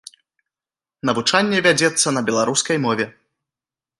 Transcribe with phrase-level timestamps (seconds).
[1.09, 3.05] Навучанне вядзецца на беларускай мове.